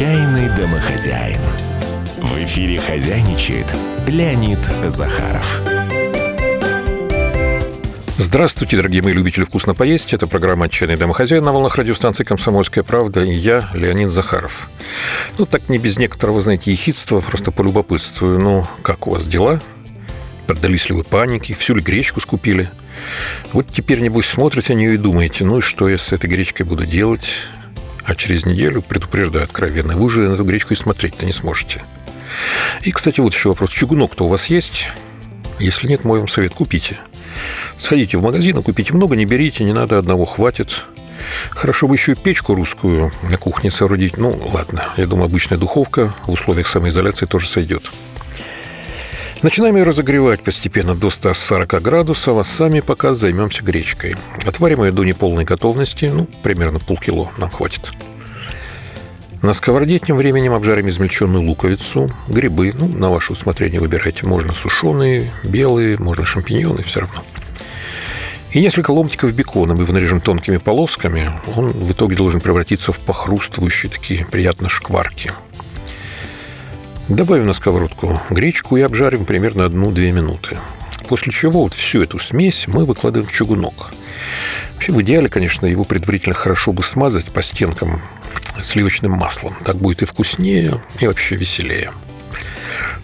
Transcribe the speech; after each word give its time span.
Отчаянный 0.00 0.48
домохозяин. 0.56 1.40
В 2.16 2.38
эфире 2.42 2.80
хозяйничает 2.80 3.66
Леонид 4.06 4.58
Захаров. 4.86 5.60
Здравствуйте, 8.16 8.78
дорогие 8.78 9.02
мои 9.02 9.12
любители 9.12 9.44
вкусно 9.44 9.74
поесть. 9.74 10.14
Это 10.14 10.26
программа 10.26 10.64
«Отчаянный 10.64 10.96
домохозяин» 10.96 11.44
на 11.44 11.52
волнах 11.52 11.76
радиостанции 11.76 12.24
«Комсомольская 12.24 12.82
правда» 12.82 13.22
и 13.24 13.34
я, 13.34 13.68
Леонид 13.74 14.08
Захаров. 14.08 14.70
Ну, 15.36 15.44
так 15.44 15.68
не 15.68 15.76
без 15.76 15.98
некоторого, 15.98 16.40
знаете, 16.40 16.70
ехидства, 16.70 17.20
просто 17.20 17.50
полюбопытствую. 17.50 18.40
Ну, 18.40 18.66
как 18.80 19.06
у 19.06 19.10
вас 19.10 19.26
дела? 19.26 19.60
Поддались 20.46 20.88
ли 20.88 20.94
вы 20.94 21.04
панике? 21.04 21.52
Всю 21.52 21.74
ли 21.74 21.82
гречку 21.82 22.20
скупили? 22.20 22.70
Вот 23.52 23.66
теперь, 23.70 24.00
небось, 24.00 24.28
смотрите 24.28 24.72
на 24.72 24.78
нее 24.78 24.94
и 24.94 24.96
думаете, 24.96 25.44
ну 25.44 25.58
и 25.58 25.60
что 25.60 25.90
я 25.90 25.98
с 25.98 26.10
этой 26.10 26.30
гречкой 26.30 26.64
буду 26.64 26.86
делать? 26.86 27.28
А 28.10 28.16
через 28.16 28.44
неделю, 28.44 28.82
предупреждаю 28.82 29.44
откровенно, 29.44 29.94
вы 29.94 30.06
уже 30.06 30.28
на 30.28 30.34
эту 30.34 30.42
гречку 30.42 30.74
и 30.74 30.76
смотреть-то 30.76 31.26
не 31.26 31.32
сможете. 31.32 31.80
И, 32.82 32.90
кстати, 32.90 33.20
вот 33.20 33.32
еще 33.32 33.50
вопрос. 33.50 33.70
Чугунок-то 33.70 34.24
у 34.24 34.26
вас 34.26 34.46
есть? 34.46 34.88
Если 35.60 35.86
нет, 35.86 36.04
мой 36.04 36.18
вам 36.18 36.26
совет– 36.26 36.52
купите. 36.54 36.96
Сходите 37.78 38.18
в 38.18 38.22
магазин, 38.22 38.58
и 38.58 38.62
купите 38.64 38.94
много, 38.94 39.14
не 39.14 39.26
берите, 39.26 39.62
не 39.62 39.72
надо, 39.72 39.96
одного 39.96 40.24
хватит. 40.24 40.86
Хорошо 41.50 41.86
бы 41.86 41.94
еще 41.94 42.12
и 42.12 42.14
печку 42.16 42.56
русскую 42.56 43.12
на 43.30 43.38
кухне 43.38 43.70
соорудить. 43.70 44.16
Ну, 44.16 44.50
ладно, 44.52 44.88
я 44.96 45.06
думаю, 45.06 45.26
обычная 45.26 45.56
духовка 45.56 46.12
в 46.26 46.32
условиях 46.32 46.66
самоизоляции 46.66 47.26
тоже 47.26 47.46
сойдет. 47.46 47.84
Начинаем 49.42 49.76
ее 49.76 49.84
разогревать 49.84 50.42
постепенно 50.42 50.94
до 50.94 51.08
140 51.08 51.80
градусов, 51.80 52.36
а 52.36 52.44
сами 52.44 52.80
пока 52.80 53.14
займемся 53.14 53.64
гречкой. 53.64 54.14
Отварим 54.44 54.84
ее 54.84 54.92
до 54.92 55.02
неполной 55.02 55.44
готовности, 55.44 56.10
ну, 56.12 56.26
примерно 56.42 56.78
полкило 56.78 57.30
нам 57.38 57.48
хватит. 57.48 57.90
На 59.40 59.54
сковороде 59.54 59.98
тем 59.98 60.18
временем 60.18 60.52
обжарим 60.52 60.88
измельченную 60.88 61.42
луковицу, 61.42 62.10
грибы, 62.28 62.74
ну, 62.78 62.86
на 62.86 63.08
ваше 63.08 63.32
усмотрение 63.32 63.80
выбирайте. 63.80 64.26
Можно 64.26 64.52
сушеные, 64.52 65.30
белые, 65.42 65.96
можно 65.96 66.26
шампиньоны, 66.26 66.82
все 66.82 67.00
равно. 67.00 67.24
И 68.50 68.60
несколько 68.60 68.90
ломтиков 68.90 69.32
бекона 69.32 69.74
мы 69.74 69.90
нарежем 69.90 70.20
тонкими 70.20 70.58
полосками. 70.58 71.32
Он 71.56 71.70
в 71.70 71.90
итоге 71.90 72.14
должен 72.14 72.42
превратиться 72.42 72.92
в 72.92 73.00
похрустывающие 73.00 73.90
такие 73.90 74.26
приятно 74.26 74.68
шкварки– 74.68 75.32
Добавим 77.10 77.48
на 77.48 77.54
сковородку 77.54 78.20
гречку 78.30 78.76
и 78.76 78.82
обжарим 78.82 79.24
примерно 79.24 79.62
1-2 79.62 80.12
минуты. 80.12 80.56
После 81.08 81.32
чего 81.32 81.64
вот 81.64 81.74
всю 81.74 82.02
эту 82.02 82.20
смесь 82.20 82.68
мы 82.68 82.84
выкладываем 82.84 83.28
в 83.28 83.32
чугунок. 83.32 83.90
Вообще, 84.74 84.92
в 84.92 85.02
идеале, 85.02 85.28
конечно, 85.28 85.66
его 85.66 85.82
предварительно 85.82 86.36
хорошо 86.36 86.72
бы 86.72 86.84
смазать 86.84 87.26
по 87.26 87.42
стенкам 87.42 88.00
сливочным 88.62 89.10
маслом. 89.10 89.56
Так 89.64 89.74
будет 89.74 90.02
и 90.02 90.04
вкуснее, 90.04 90.80
и 91.00 91.08
вообще 91.08 91.34
веселее. 91.34 91.90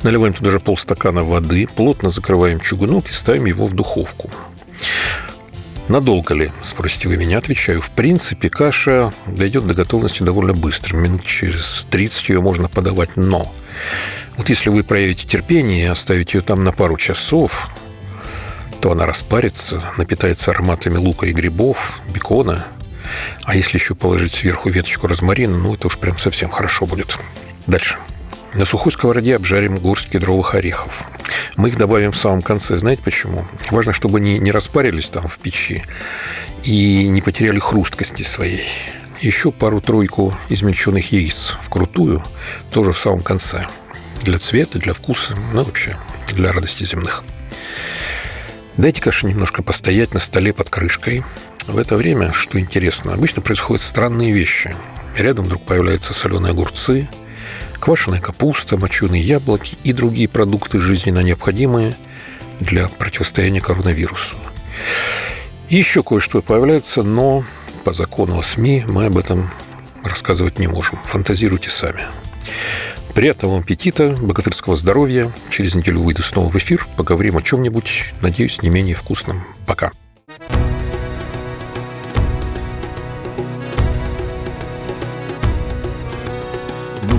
Наливаем 0.04 0.34
туда 0.34 0.50
же 0.50 0.60
полстакана 0.60 1.24
воды, 1.24 1.66
плотно 1.66 2.08
закрываем 2.08 2.60
чугунок 2.60 3.08
и 3.10 3.12
ставим 3.12 3.46
его 3.46 3.66
в 3.66 3.74
духовку. 3.74 4.30
Надолго 5.88 6.34
ли, 6.34 6.52
спросите 6.62 7.08
вы 7.08 7.16
меня, 7.16 7.38
отвечаю. 7.38 7.80
В 7.80 7.90
принципе, 7.90 8.50
каша 8.50 9.12
дойдет 9.26 9.66
до 9.66 9.74
готовности 9.74 10.24
довольно 10.24 10.52
быстро. 10.52 10.96
Минут 10.96 11.24
через 11.24 11.86
30 11.90 12.28
ее 12.30 12.40
можно 12.40 12.68
подавать, 12.68 13.16
но 13.16 13.52
вот 14.36 14.48
если 14.48 14.68
вы 14.68 14.82
проявите 14.82 15.26
терпение 15.26 15.84
и 15.84 15.88
оставите 15.88 16.38
ее 16.38 16.42
там 16.42 16.64
на 16.64 16.72
пару 16.72 16.96
часов, 16.96 17.70
то 18.80 18.90
она 18.90 19.06
распарится, 19.06 19.82
напитается 19.96 20.50
ароматами 20.50 20.96
лука 20.96 21.26
и 21.26 21.32
грибов, 21.32 22.00
бекона. 22.12 22.66
А 23.44 23.54
если 23.54 23.78
еще 23.78 23.94
положить 23.94 24.34
сверху 24.34 24.68
веточку 24.68 25.06
розмарина, 25.06 25.56
ну, 25.56 25.74
это 25.74 25.86
уж 25.86 25.98
прям 25.98 26.18
совсем 26.18 26.50
хорошо 26.50 26.86
будет. 26.86 27.16
Дальше. 27.68 27.98
На 28.54 28.64
сухой 28.64 28.90
сковороде 28.90 29.36
обжарим 29.36 29.76
горсть 29.76 30.10
кедровых 30.10 30.54
орехов. 30.54 31.06
Мы 31.56 31.70
их 31.70 31.78
добавим 31.78 32.12
в 32.12 32.16
самом 32.16 32.42
конце. 32.42 32.76
Знаете 32.76 33.02
почему? 33.02 33.46
Важно, 33.70 33.92
чтобы 33.92 34.18
они 34.18 34.38
не 34.38 34.50
распарились 34.50 35.08
там 35.08 35.26
в 35.26 35.38
печи 35.38 35.84
и 36.62 37.08
не 37.08 37.22
потеряли 37.22 37.58
хрусткости 37.58 38.22
своей. 38.22 38.66
Еще 39.22 39.50
пару-тройку 39.50 40.36
измельченных 40.50 41.12
яиц 41.12 41.54
вкрутую, 41.62 42.22
тоже 42.70 42.92
в 42.92 42.98
самом 42.98 43.20
конце. 43.20 43.64
Для 44.22 44.38
цвета, 44.38 44.78
для 44.78 44.92
вкуса, 44.92 45.34
ну 45.54 45.64
вообще 45.64 45.96
для 46.28 46.52
радости 46.52 46.84
земных. 46.84 47.24
Дайте 48.76 49.00
каше 49.00 49.26
немножко 49.26 49.62
постоять 49.62 50.12
на 50.12 50.20
столе 50.20 50.52
под 50.52 50.68
крышкой. 50.68 51.24
В 51.66 51.78
это 51.78 51.96
время, 51.96 52.32
что 52.32 52.60
интересно, 52.60 53.14
обычно 53.14 53.40
происходят 53.40 53.82
странные 53.82 54.32
вещи. 54.32 54.76
Рядом 55.16 55.46
вдруг 55.46 55.62
появляются 55.62 56.12
соленые 56.12 56.50
огурцы– 56.50 57.08
квашеная 57.78 58.20
капуста, 58.20 58.76
моченые 58.76 59.22
яблоки 59.22 59.76
и 59.84 59.92
другие 59.92 60.28
продукты 60.28 60.80
жизненно 60.80 61.20
необходимые 61.20 61.94
для 62.60 62.88
противостояния 62.88 63.60
коронавирусу. 63.60 64.36
Еще 65.68 66.02
кое-что 66.02 66.42
появляется, 66.42 67.02
но 67.02 67.44
по 67.84 67.92
закону 67.92 68.38
о 68.38 68.42
СМИ 68.42 68.84
мы 68.86 69.06
об 69.06 69.18
этом 69.18 69.50
рассказывать 70.02 70.58
не 70.58 70.66
можем. 70.66 70.98
Фантазируйте 71.04 71.70
сами. 71.70 72.02
Приятного 73.14 73.58
аппетита, 73.58 74.10
богатырского 74.10 74.76
здоровья. 74.76 75.32
Через 75.50 75.74
неделю 75.74 76.00
выйду 76.00 76.22
снова 76.22 76.50
в 76.50 76.56
эфир. 76.56 76.86
Поговорим 76.96 77.36
о 77.36 77.42
чем-нибудь, 77.42 78.12
надеюсь, 78.20 78.62
не 78.62 78.68
менее 78.68 78.94
вкусном. 78.94 79.42
Пока. 79.66 79.90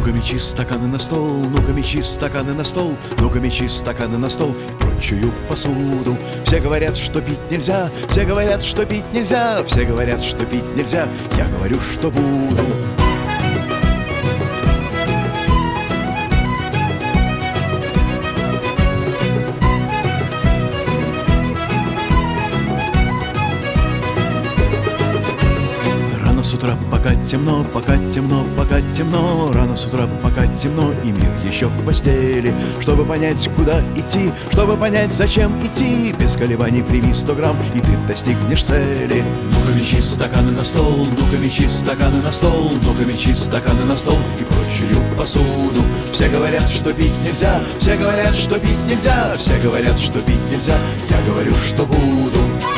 Ну-ка 0.08 0.20
мечи 0.20 0.40
стаканы 0.40 0.88
на 0.88 1.00
стол, 1.00 1.44
ну-ка 1.50 1.74
мечи 1.74 2.02
стаканы 2.02 2.54
на 2.54 2.64
стол, 2.64 2.96
ну-ка 3.18 3.42
мечи 3.42 3.68
стаканы 3.68 4.18
на 4.18 4.30
стол, 4.30 4.56
прочую 4.80 5.34
посуду. 5.50 6.16
Все 6.46 6.62
говорят, 6.62 6.96
что 6.96 7.22
пить 7.22 7.52
нельзя, 7.52 7.90
все 8.08 8.24
говорят, 8.24 8.64
что 8.64 8.86
пить 8.86 9.04
нельзя, 9.12 9.62
все 9.66 9.84
говорят, 9.84 10.24
что 10.24 10.46
пить 10.46 10.64
нельзя, 10.78 11.10
я 11.38 11.46
говорю, 11.48 11.82
что 11.82 12.10
буду. 12.10 12.64
Утра, 26.58 26.76
пока 26.92 27.14
темно, 27.16 27.64
пока 27.74 27.98
темно, 28.14 28.46
пока 28.58 28.82
темно. 28.96 29.52
Рано 29.54 29.76
с 29.76 29.86
утра, 29.86 30.08
пока 30.22 30.46
темно, 30.48 30.92
и 31.04 31.08
мир 31.08 31.32
еще 31.50 31.68
в 31.68 31.86
постели. 31.86 32.54
Чтобы 32.82 33.06
понять, 33.06 33.50
куда 33.56 33.82
идти, 33.96 34.32
чтобы 34.52 34.76
понять, 34.76 35.14
зачем 35.14 35.54
идти. 35.66 36.14
Без 36.20 36.36
колебаний 36.36 36.84
прими 36.84 37.14
сто 37.14 37.34
грамм, 37.36 37.58
и 37.76 37.80
ты 37.80 37.98
достигнешь 38.08 38.64
цели. 38.64 39.24
Ну-ка 39.52 39.80
мечи 39.80 40.02
стаканы 40.02 40.52
на 40.52 40.66
стол, 40.66 41.08
ну-ка 41.12 41.38
мечи 41.38 41.68
стаканы 41.68 42.22
на 42.24 42.32
стол. 42.32 42.72
Ну-ка 42.84 43.06
мечи 43.06 43.36
стаканы 43.36 43.86
на 43.86 43.96
стол 43.96 44.18
и 44.40 44.44
прочую 44.44 45.02
посуду. 45.18 45.84
Все 46.12 46.28
говорят, 46.30 46.68
что 46.70 46.92
пить 46.94 47.14
нельзя, 47.24 47.62
все 47.80 47.96
говорят, 47.96 48.36
что 48.36 48.60
пить 48.60 48.86
нельзя 48.88 49.36
Все 49.38 49.56
говорят, 49.62 50.00
что 50.00 50.20
пить 50.20 50.50
нельзя, 50.50 50.76
я 51.10 51.32
говорю, 51.32 51.54
что 51.54 51.86
буду 51.86 52.77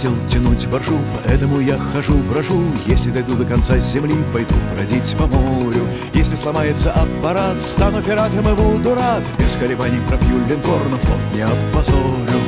хотел 0.00 0.16
тянуть 0.30 0.66
боржу, 0.68 0.98
поэтому 1.24 1.60
я 1.60 1.76
хожу, 1.76 2.16
брожу. 2.30 2.62
Если 2.86 3.10
дойду 3.10 3.36
до 3.36 3.44
конца 3.44 3.76
земли, 3.78 4.14
пойду 4.32 4.54
бродить 4.74 5.14
по 5.18 5.26
морю. 5.26 5.82
Если 6.14 6.36
сломается 6.36 6.90
аппарат, 6.92 7.56
стану 7.60 8.02
пиратом 8.02 8.48
и 8.48 8.54
буду 8.54 8.94
рад. 8.94 9.22
Без 9.38 9.56
колебаний 9.56 10.00
пропью 10.08 10.38
линкор, 10.48 10.80
но 10.90 10.96
флот 10.96 11.34
не 11.34 11.42
опозорю. 11.42 12.40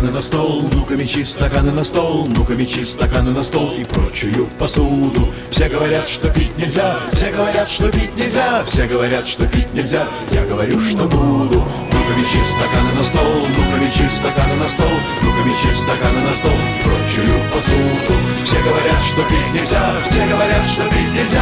Стаканы 0.00 0.16
на 0.16 0.22
стол, 0.22 0.68
ну-ка 0.72 0.96
мечи 0.96 1.24
стаканы 1.24 1.72
на 1.72 1.84
стол, 1.84 2.26
ну-ка 2.26 2.54
мечи 2.54 2.84
стаканы 2.86 3.32
на 3.32 3.44
стол 3.44 3.74
и 3.74 3.84
прочую 3.84 4.46
посуду. 4.58 5.28
Все 5.50 5.68
говорят, 5.68 6.08
что 6.08 6.30
пить 6.30 6.56
нельзя, 6.56 6.96
все 7.12 7.30
говорят, 7.30 7.68
что 7.68 7.90
пить 7.90 8.16
нельзя, 8.16 8.64
все 8.64 8.86
говорят, 8.86 9.28
что 9.28 9.44
пить 9.46 9.70
нельзя, 9.74 10.08
я 10.32 10.46
говорю, 10.46 10.80
что 10.80 11.04
буду. 11.04 11.60
Ну-ка 11.92 12.12
мечи 12.16 12.40
стаканы 12.48 12.92
на 12.96 13.04
стол, 13.04 13.46
ну-ка 13.54 13.76
мечи 13.84 14.08
стаканы 14.08 14.54
на 14.56 14.70
стол, 14.70 14.96
ну-ка 15.20 15.42
мечи 15.44 15.70
стаканы 15.76 16.20
на 16.24 16.34
стол 16.34 16.56
и 16.56 16.82
прочую 16.82 17.36
посуду. 17.52 18.14
Все 18.46 18.56
говорят, 18.56 19.02
что 19.04 19.22
пить 19.28 19.52
нельзя, 19.52 19.84
все 20.08 20.26
говорят, 20.26 20.64
что 20.64 20.82
пить 20.84 21.12
нельзя, 21.12 21.39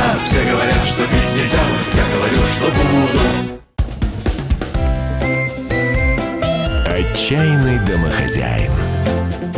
Отчаянный 7.19 7.85
домохозяин. 7.85 8.71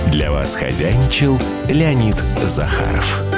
Для 0.06 0.32
вас 0.32 0.54
хозяйничал 0.54 1.38
Леонид 1.68 2.16
Захаров. 2.42 3.29